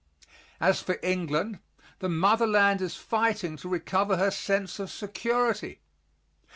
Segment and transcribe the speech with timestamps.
[0.59, 1.59] As for England,
[1.99, 5.79] the motherland is fighting to recover her sense of security.